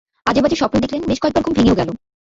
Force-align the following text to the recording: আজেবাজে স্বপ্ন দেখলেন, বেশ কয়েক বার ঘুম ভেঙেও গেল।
আজেবাজে 0.25 0.55
স্বপ্ন 0.55 0.75
দেখলেন, 0.79 1.01
বেশ 1.07 1.19
কয়েক 1.21 1.33
বার 1.35 1.43
ঘুম 1.45 1.53
ভেঙেও 1.57 1.79
গেল। 1.79 1.89